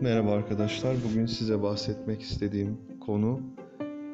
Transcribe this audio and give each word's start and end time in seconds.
Merhaba 0.00 0.32
arkadaşlar. 0.32 0.96
Bugün 1.10 1.26
size 1.26 1.62
bahsetmek 1.62 2.22
istediğim 2.22 2.78
konu 3.00 3.40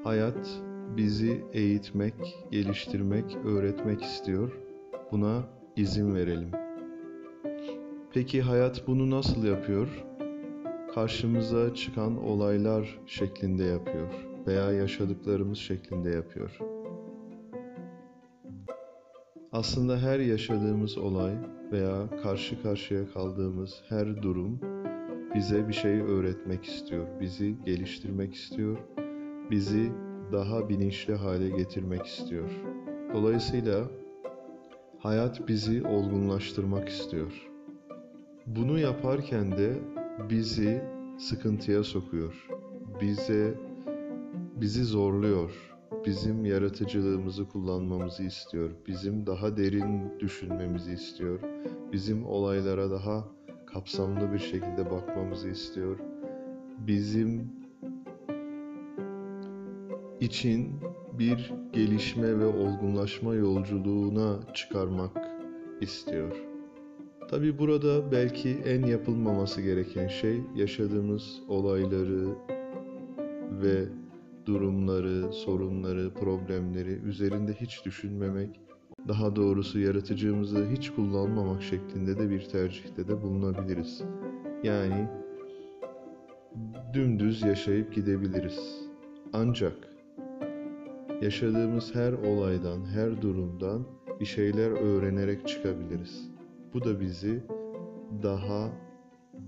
hayat 0.05 0.49
bizi 0.97 1.45
eğitmek, 1.53 2.15
geliştirmek, 2.51 3.37
öğretmek 3.45 4.03
istiyor. 4.03 4.59
Buna 5.13 5.43
izin 5.77 6.15
verelim. 6.15 6.51
Peki 8.13 8.43
hayat 8.43 8.87
bunu 8.87 9.11
nasıl 9.11 9.45
yapıyor? 9.45 10.05
Karşımıza 10.95 11.75
çıkan 11.75 12.25
olaylar 12.25 13.01
şeklinde 13.07 13.65
yapıyor 13.65 14.09
veya 14.47 14.73
yaşadıklarımız 14.73 15.59
şeklinde 15.59 16.11
yapıyor. 16.11 16.72
Aslında 19.53 19.99
her 19.99 20.19
yaşadığımız 20.19 20.99
olay 20.99 21.33
veya 21.73 22.09
karşı 22.23 22.63
karşıya 22.63 23.09
kaldığımız 23.13 23.83
her 23.89 24.23
durum 24.23 24.61
bize 25.35 25.69
bir 25.69 25.73
şey 25.73 26.01
öğretmek 26.01 26.65
istiyor, 26.65 27.07
bizi 27.21 27.55
geliştirmek 27.65 28.35
istiyor, 28.35 28.79
bizi 29.51 29.93
daha 30.33 30.69
bilinçli 30.69 31.15
hale 31.15 31.49
getirmek 31.49 32.07
istiyor. 32.07 32.51
Dolayısıyla 33.15 33.89
hayat 34.99 35.49
bizi 35.49 35.87
olgunlaştırmak 35.87 36.89
istiyor. 36.89 37.51
Bunu 38.47 38.79
yaparken 38.79 39.53
de 39.53 39.79
bizi 40.31 40.83
sıkıntıya 41.19 41.83
sokuyor. 41.85 42.49
Bize 43.01 43.55
bizi 44.61 44.85
zorluyor. 44.85 45.72
Bizim 46.07 46.45
yaratıcılığımızı 46.45 47.49
kullanmamızı 47.49 48.23
istiyor. 48.23 48.71
Bizim 48.87 49.27
daha 49.27 49.57
derin 49.57 50.21
düşünmemizi 50.21 50.93
istiyor. 50.93 51.41
Bizim 51.93 52.27
olaylara 52.27 52.91
daha 52.91 53.25
kapsamlı 53.67 54.33
bir 54.33 54.39
şekilde 54.39 54.91
bakmamızı 54.91 55.49
istiyor. 55.49 55.99
Bizim 56.87 57.53
için 60.21 60.73
bir 61.19 61.53
gelişme 61.73 62.39
ve 62.39 62.47
olgunlaşma 62.47 63.35
yolculuğuna 63.35 64.41
çıkarmak 64.55 65.11
istiyor. 65.81 66.37
Tabi 67.31 67.59
burada 67.59 68.13
belki 68.13 68.51
en 68.51 68.87
yapılmaması 68.87 69.63
gereken 69.63 70.09
şey 70.09 70.41
yaşadığımız 70.57 71.43
olayları 71.49 72.29
ve 73.63 73.85
durumları, 74.47 75.33
sorunları, 75.33 76.15
problemleri 76.15 76.91
üzerinde 76.91 77.53
hiç 77.53 77.85
düşünmemek, 77.85 78.61
daha 79.09 79.37
doğrusu 79.37 79.79
yaratıcımızı 79.79 80.67
hiç 80.77 80.91
kullanmamak 80.91 81.63
şeklinde 81.63 82.19
de 82.19 82.31
bir 82.31 82.41
tercihte 82.41 83.09
de 83.09 83.23
bulunabiliriz. 83.23 84.03
Yani 84.63 85.09
dümdüz 86.95 87.43
yaşayıp 87.43 87.95
gidebiliriz. 87.95 88.89
Ancak 89.33 89.75
yaşadığımız 91.23 91.95
her 91.95 92.13
olaydan, 92.13 92.85
her 92.85 93.23
durumdan 93.23 93.87
bir 94.21 94.25
şeyler 94.25 94.71
öğrenerek 94.71 95.49
çıkabiliriz. 95.49 96.31
Bu 96.75 96.85
da 96.85 97.01
bizi 97.01 97.43
daha 98.23 98.71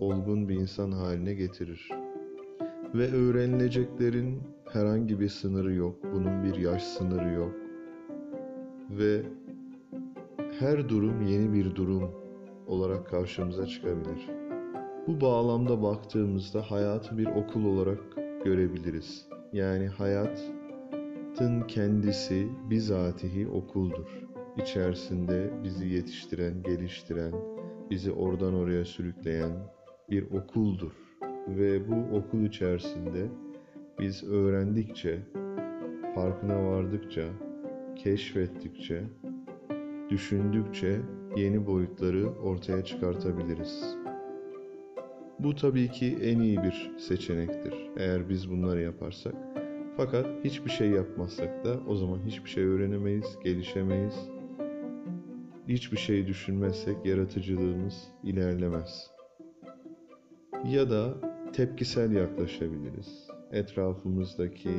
olgun 0.01 0.49
bir 0.49 0.55
insan 0.55 0.93
haline 0.93 1.35
getirir. 1.35 1.89
Ve 2.95 3.13
öğrenileceklerin 3.13 4.43
herhangi 4.75 5.21
bir 5.21 5.29
sınırı 5.29 5.75
yok. 5.75 5.97
Bunun 6.13 6.45
bir 6.45 6.55
yaş 6.55 6.83
sınırı 6.83 7.33
yok. 7.33 7.53
Ve 8.91 9.23
her 10.59 10.89
durum 10.89 11.23
yeni 11.23 11.53
bir 11.53 11.75
durum 11.75 12.11
olarak 12.67 13.07
karşımıza 13.07 13.67
çıkabilir. 13.67 14.31
Bu 15.07 15.21
bağlamda 15.21 15.83
baktığımızda 15.83 16.63
hayatı 16.63 17.19
bir 17.19 17.27
okul 17.27 17.65
olarak 17.65 17.99
görebiliriz. 18.45 19.29
Yani 19.53 19.87
hayatın 19.87 21.61
kendisi 21.69 22.49
bizatihi 22.71 23.49
okuldur. 23.49 24.23
İçerisinde 24.63 25.51
bizi 25.65 25.89
yetiştiren, 25.89 26.63
geliştiren, 26.63 27.33
bizi 27.91 28.13
oradan 28.13 28.55
oraya 28.55 28.85
sürükleyen 28.85 29.53
bir 30.11 30.31
okuldur. 30.31 30.93
Ve 31.49 31.89
bu 31.89 32.17
okul 32.17 32.41
içerisinde 32.41 33.29
biz 34.01 34.25
öğrendikçe, 34.25 35.19
farkına 36.15 36.67
vardıkça, 36.67 37.23
keşfettikçe 37.97 39.03
düşündükçe 40.11 41.01
yeni 41.37 41.67
boyutları 41.67 42.29
ortaya 42.29 42.85
çıkartabiliriz. 42.85 43.97
Bu 45.39 45.55
tabii 45.55 45.91
ki 45.91 46.19
en 46.23 46.39
iyi 46.39 46.63
bir 46.63 46.91
seçenektir 46.99 47.75
eğer 47.97 48.29
biz 48.29 48.51
bunları 48.51 48.81
yaparsak. 48.81 49.35
Fakat 49.97 50.27
hiçbir 50.45 50.71
şey 50.71 50.91
yapmazsak 50.91 51.65
da 51.65 51.81
o 51.89 51.95
zaman 51.95 52.21
hiçbir 52.27 52.51
şey 52.51 52.65
öğrenemeyiz, 52.65 53.39
gelişemeyiz. 53.45 54.15
Hiçbir 55.69 55.97
şey 55.97 56.27
düşünmezsek 56.27 57.07
yaratıcılığımız 57.07 58.09
ilerlemez. 58.23 59.11
Ya 60.65 60.91
da 60.91 61.15
tepkisel 61.53 62.13
yaklaşabiliriz. 62.13 63.24
Etrafımızdaki 63.55 64.71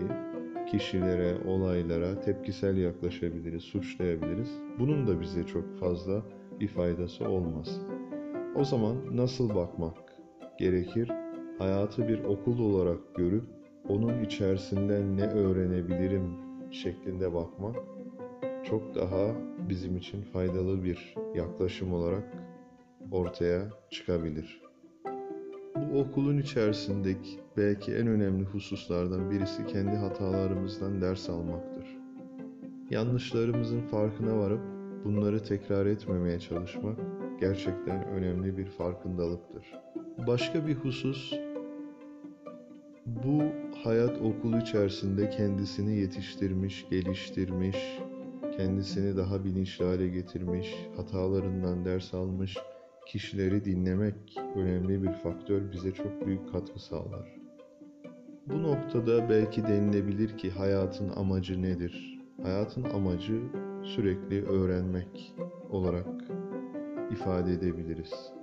kişilere, 0.72 1.48
olaylara 1.48 2.20
tepkisel 2.20 2.78
yaklaşabiliriz, 2.78 3.64
suçlayabiliriz. 3.64 4.50
Bunun 4.80 5.08
da 5.08 5.22
bize 5.22 5.44
çok 5.44 5.80
fazla 5.80 6.22
bir 6.60 6.68
faydası 6.68 7.30
olmaz. 7.30 7.82
O 8.56 8.64
zaman 8.64 8.96
nasıl 9.12 9.56
bakmak 9.56 9.98
gerekir? 10.60 11.12
Hayatı 11.58 12.08
bir 12.08 12.24
okul 12.24 12.60
olarak 12.60 13.16
görüp 13.16 13.44
onun 13.90 14.24
içerisinden 14.24 15.18
ne 15.18 15.28
öğrenebilirim 15.28 16.34
şeklinde 16.72 17.34
bakmak 17.34 17.76
çok 18.64 18.96
daha 18.96 19.36
bizim 19.70 19.98
için 19.98 20.22
faydalı 20.22 20.84
bir 20.84 21.16
yaklaşım 21.36 21.94
olarak 21.94 22.34
ortaya 23.12 23.62
çıkabilir. 23.90 24.62
Bu 25.76 26.00
okulun 26.00 26.38
içerisindeki 26.38 27.45
belki 27.58 27.96
en 27.96 28.08
önemli 28.08 28.44
hususlardan 28.44 29.32
birisi 29.32 29.66
kendi 29.66 29.96
hatalarımızdan 29.96 31.02
ders 31.02 31.30
almaktır. 31.30 31.98
Yanlışlarımızın 32.90 33.82
farkına 33.82 34.38
varıp 34.38 34.62
bunları 35.06 35.44
tekrar 35.44 35.86
etmemeye 35.86 36.40
çalışmak 36.40 36.98
gerçekten 37.40 38.06
önemli 38.06 38.58
bir 38.58 38.66
farkındalıktır. 38.66 39.66
Başka 40.28 40.68
bir 40.68 40.76
husus 40.76 41.34
bu 43.06 43.44
hayat 43.84 44.18
okulu 44.22 44.58
içerisinde 44.58 45.30
kendisini 45.30 45.96
yetiştirmiş, 45.96 46.86
geliştirmiş, 46.90 48.00
kendisini 48.58 49.18
daha 49.18 49.46
bilinçli 49.46 49.86
hale 49.86 50.08
getirmiş, 50.08 50.76
hatalarından 50.98 51.86
ders 51.86 52.14
almış, 52.14 52.58
kişileri 53.06 53.66
dinlemek 53.66 54.16
önemli 54.56 55.04
bir 55.04 55.14
faktör 55.14 55.72
bize 55.72 55.92
çok 55.92 56.26
büyük 56.26 56.52
katkı 56.52 56.80
sağlar. 56.80 57.45
Bu 58.50 58.64
noktada 58.64 59.30
belki 59.30 59.64
denilebilir 59.64 60.38
ki 60.38 60.52
hayatın 60.52 61.10
amacı 61.10 61.62
nedir? 61.62 62.20
Hayatın 62.44 62.84
amacı 62.84 63.42
sürekli 63.84 64.46
öğrenmek 64.46 65.36
olarak 65.70 66.08
ifade 67.12 67.54
edebiliriz. 67.54 68.34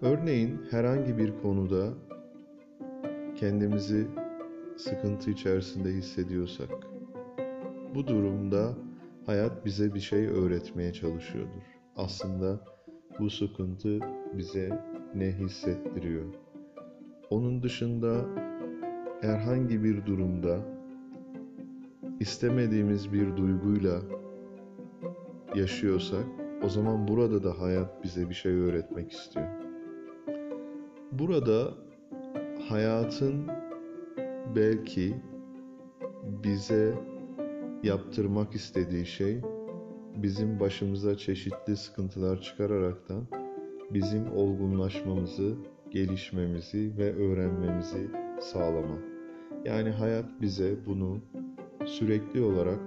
Örneğin 0.00 0.60
herhangi 0.70 1.18
bir 1.18 1.32
konuda 1.42 1.88
kendimizi 3.36 4.06
sıkıntı 4.76 5.30
içerisinde 5.30 5.88
hissediyorsak 5.88 6.70
bu 7.94 8.06
durumda 8.06 8.74
hayat 9.26 9.64
bize 9.64 9.94
bir 9.94 10.00
şey 10.00 10.26
öğretmeye 10.26 10.92
çalışıyordur. 10.92 11.62
Aslında 11.96 12.60
bu 13.18 13.30
sıkıntı 13.30 13.98
bize 14.36 14.80
ne 15.14 15.32
hissettiriyor? 15.32 16.34
Onun 17.30 17.62
dışında 17.62 18.24
herhangi 19.20 19.84
bir 19.84 20.06
durumda 20.06 20.58
istemediğimiz 22.20 23.12
bir 23.12 23.36
duyguyla 23.36 24.00
yaşıyorsak 25.54 26.24
o 26.64 26.68
zaman 26.68 27.08
burada 27.08 27.44
da 27.44 27.60
hayat 27.60 28.04
bize 28.04 28.28
bir 28.28 28.34
şey 28.34 28.52
öğretmek 28.52 29.12
istiyor. 29.12 29.46
Burada 31.12 31.74
hayatın 32.68 33.46
belki 34.56 35.14
bize 36.44 36.94
yaptırmak 37.82 38.54
istediği 38.54 39.06
şey 39.06 39.40
bizim 40.16 40.60
başımıza 40.60 41.16
çeşitli 41.16 41.76
sıkıntılar 41.76 42.40
çıkararaktan 42.40 43.26
bizim 43.90 44.32
olgunlaşmamızı, 44.32 45.54
gelişmemizi 45.90 46.92
ve 46.98 47.14
öğrenmemizi 47.14 48.27
sağlama. 48.40 48.98
Yani 49.64 49.90
hayat 49.90 50.40
bize 50.40 50.76
bunu 50.86 51.18
sürekli 51.84 52.42
olarak 52.42 52.80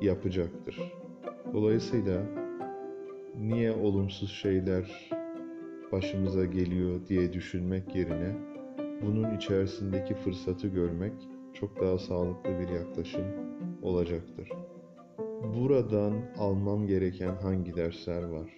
yapacaktır. 0.00 0.92
Dolayısıyla 1.54 2.22
niye 3.38 3.72
olumsuz 3.72 4.30
şeyler 4.30 5.10
başımıza 5.92 6.44
geliyor 6.44 7.00
diye 7.08 7.32
düşünmek 7.32 7.94
yerine 7.96 8.36
bunun 9.02 9.36
içerisindeki 9.36 10.14
fırsatı 10.14 10.68
görmek 10.68 11.12
çok 11.54 11.80
daha 11.80 11.98
sağlıklı 11.98 12.50
bir 12.58 12.68
yaklaşım 12.68 13.24
olacaktır. 13.82 14.52
Buradan 15.56 16.12
almam 16.38 16.86
gereken 16.86 17.34
hangi 17.42 17.76
dersler 17.76 18.22
var? 18.22 18.50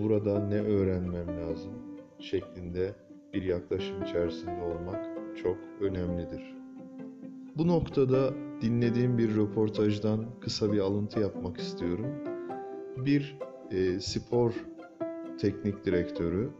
Burada 0.00 0.46
ne 0.46 0.60
öğrenmem 0.60 1.28
lazım? 1.28 1.72
şeklinde 2.20 2.94
bir 3.32 3.42
yaklaşım 3.42 4.02
içerisinde 4.02 4.62
olmak 4.62 5.19
çok 5.42 5.56
önemlidir. 5.80 6.54
Bu 7.56 7.68
noktada 7.68 8.34
dinlediğim 8.60 9.18
bir 9.18 9.36
röportajdan 9.36 10.26
kısa 10.40 10.72
bir 10.72 10.78
alıntı 10.78 11.20
yapmak 11.20 11.56
istiyorum. 11.56 12.06
Bir 12.96 13.38
e, 13.70 14.00
spor 14.00 14.52
teknik 15.40 15.84
direktörü 15.84 16.50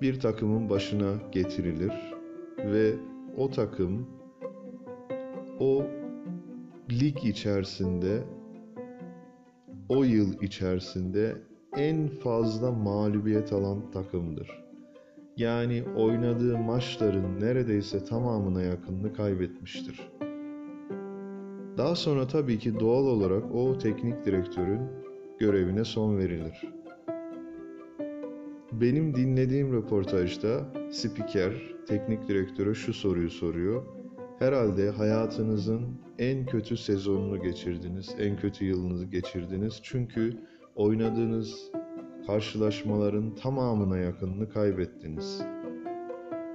bir 0.00 0.20
takımın 0.20 0.70
başına 0.70 1.14
getirilir 1.32 2.14
ve 2.58 2.94
o 3.36 3.50
takım 3.50 4.06
o 5.60 5.84
lig 6.90 7.24
içerisinde 7.24 8.22
o 9.88 10.04
yıl 10.04 10.42
içerisinde 10.42 11.36
en 11.76 12.08
fazla 12.08 12.72
mağlubiyet 12.72 13.52
alan 13.52 13.90
takımdır. 13.90 14.65
Yani 15.36 15.84
oynadığı 15.96 16.58
maçların 16.58 17.40
neredeyse 17.40 18.04
tamamına 18.04 18.62
yakınını 18.62 19.12
kaybetmiştir. 19.12 20.10
Daha 21.78 21.94
sonra 21.94 22.26
tabii 22.26 22.58
ki 22.58 22.80
doğal 22.80 23.06
olarak 23.06 23.54
o 23.54 23.78
teknik 23.78 24.24
direktörün 24.24 24.80
görevine 25.38 25.84
son 25.84 26.18
verilir. 26.18 26.62
Benim 28.72 29.14
dinlediğim 29.14 29.72
röportajda 29.72 30.64
spiker 30.90 31.52
teknik 31.88 32.28
direktöre 32.28 32.74
şu 32.74 32.94
soruyu 32.94 33.30
soruyor. 33.30 33.82
Herhalde 34.38 34.90
hayatınızın 34.90 35.82
en 36.18 36.46
kötü 36.46 36.76
sezonunu 36.76 37.42
geçirdiniz, 37.42 38.14
en 38.18 38.36
kötü 38.36 38.64
yılınızı 38.64 39.06
geçirdiniz. 39.06 39.80
Çünkü 39.82 40.32
oynadığınız 40.76 41.70
karşılaşmaların 42.26 43.34
tamamına 43.34 43.98
yakınını 43.98 44.48
kaybettiniz. 44.48 45.42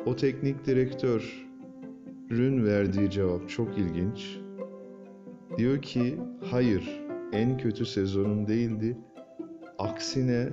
O 0.06 0.16
teknik 0.16 0.66
direktörün 0.66 2.66
verdiği 2.66 3.10
cevap 3.10 3.50
çok 3.50 3.78
ilginç. 3.78 4.40
Diyor 5.58 5.82
ki, 5.82 6.18
hayır, 6.52 7.02
en 7.32 7.58
kötü 7.58 7.86
sezonum 7.86 8.48
değildi. 8.48 8.98
Aksine 9.78 10.50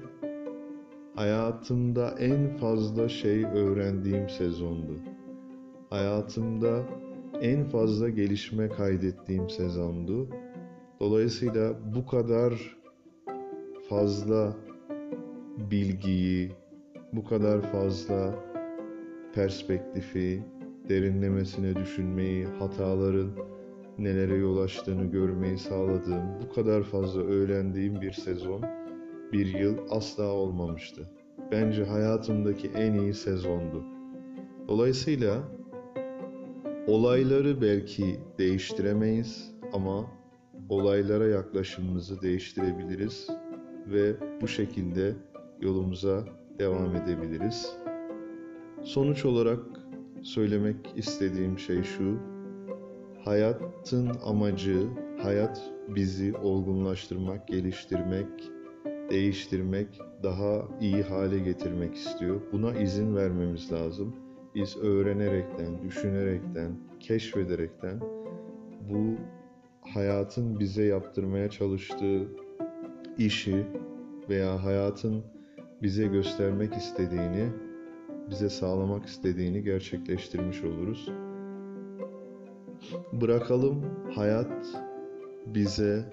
hayatımda 1.14 2.14
en 2.18 2.56
fazla 2.56 3.08
şey 3.08 3.44
öğrendiğim 3.44 4.28
sezondu. 4.28 4.92
Hayatımda 5.90 6.82
en 7.40 7.64
fazla 7.64 8.08
gelişme 8.08 8.68
kaydettiğim 8.68 9.50
sezondu. 9.50 10.28
Dolayısıyla 11.00 11.74
bu 11.94 12.06
kadar 12.06 12.76
fazla 13.88 14.56
bilgiyi, 15.70 16.52
bu 17.12 17.24
kadar 17.24 17.72
fazla 17.72 18.34
perspektifi, 19.34 20.42
derinlemesine 20.88 21.76
düşünmeyi, 21.76 22.46
hataların 22.46 23.30
nelere 23.98 24.36
yol 24.36 24.58
açtığını 24.58 25.04
görmeyi 25.04 25.58
sağladığım, 25.58 26.22
bu 26.42 26.54
kadar 26.54 26.82
fazla 26.82 27.20
öğrendiğim 27.20 28.00
bir 28.00 28.12
sezon, 28.12 28.62
bir 29.32 29.58
yıl 29.58 29.78
asla 29.90 30.24
olmamıştı. 30.24 31.10
Bence 31.52 31.84
hayatımdaki 31.84 32.68
en 32.68 32.94
iyi 32.94 33.14
sezondu. 33.14 33.84
Dolayısıyla 34.68 35.42
olayları 36.86 37.60
belki 37.62 38.20
değiştiremeyiz 38.38 39.54
ama 39.72 40.06
olaylara 40.68 41.26
yaklaşımımızı 41.26 42.22
değiştirebiliriz 42.22 43.28
ve 43.86 44.14
bu 44.40 44.48
şekilde 44.48 45.14
yolumuza 45.60 46.24
devam 46.58 46.96
edebiliriz. 46.96 47.76
Sonuç 48.82 49.24
olarak 49.24 49.60
söylemek 50.22 50.76
istediğim 50.96 51.58
şey 51.58 51.82
şu. 51.82 52.18
Hayatın 53.24 54.10
amacı, 54.24 54.86
hayat 55.22 55.72
bizi 55.88 56.36
olgunlaştırmak, 56.36 57.48
geliştirmek, 57.48 58.26
değiştirmek, 59.10 60.00
daha 60.22 60.68
iyi 60.80 61.02
hale 61.02 61.38
getirmek 61.38 61.94
istiyor. 61.94 62.40
Buna 62.52 62.74
izin 62.74 63.16
vermemiz 63.16 63.72
lazım. 63.72 64.16
Biz 64.54 64.76
öğrenerekten, 64.76 65.82
düşünerekten, 65.82 66.72
keşfederekten 67.00 68.00
bu 68.90 69.16
hayatın 69.80 70.60
bize 70.60 70.84
yaptırmaya 70.84 71.50
çalıştığı 71.50 72.28
işi 73.18 73.66
veya 74.28 74.64
hayatın 74.64 75.24
bize 75.82 76.06
göstermek 76.06 76.74
istediğini, 76.74 77.48
bize 78.30 78.48
sağlamak 78.48 79.06
istediğini 79.06 79.62
gerçekleştirmiş 79.62 80.64
oluruz. 80.64 81.08
Bırakalım 83.12 83.84
hayat 84.14 84.66
bize 85.46 86.04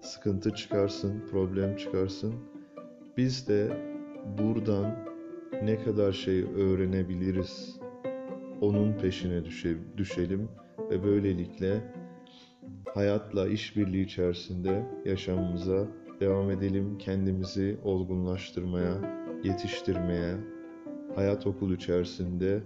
sıkıntı 0.00 0.50
çıkarsın, 0.50 1.22
problem 1.30 1.76
çıkarsın. 1.76 2.34
Biz 3.16 3.48
de 3.48 3.76
buradan 4.38 4.96
ne 5.62 5.84
kadar 5.84 6.12
şey 6.12 6.42
öğrenebiliriz 6.42 7.80
onun 8.60 8.92
peşine 8.92 9.44
düşe, 9.44 9.76
düşelim 9.96 10.48
ve 10.90 11.04
böylelikle 11.04 11.92
hayatla 12.94 13.48
işbirliği 13.48 14.04
içerisinde 14.04 14.86
yaşamımıza 15.04 15.86
devam 16.24 16.50
edelim 16.50 16.98
kendimizi 16.98 17.78
olgunlaştırmaya, 17.84 18.94
yetiştirmeye, 19.44 20.34
hayat 21.14 21.46
okul 21.46 21.72
içerisinde 21.72 22.62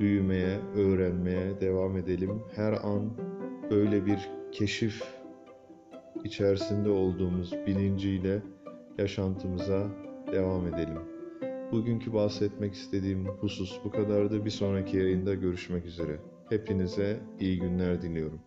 büyümeye, 0.00 0.58
öğrenmeye 0.76 1.60
devam 1.60 1.96
edelim. 1.96 2.42
Her 2.56 2.72
an 2.72 3.10
böyle 3.70 4.06
bir 4.06 4.30
keşif 4.52 5.04
içerisinde 6.24 6.90
olduğumuz 6.90 7.52
bilinciyle 7.66 8.42
yaşantımıza 8.98 9.86
devam 10.32 10.66
edelim. 10.66 10.98
Bugünkü 11.72 12.12
bahsetmek 12.12 12.74
istediğim 12.74 13.26
husus 13.26 13.80
bu 13.84 13.90
kadardı. 13.90 14.44
Bir 14.44 14.50
sonraki 14.50 14.96
yayında 14.96 15.34
görüşmek 15.34 15.86
üzere. 15.86 16.18
Hepinize 16.48 17.20
iyi 17.40 17.60
günler 17.60 18.02
diliyorum. 18.02 18.40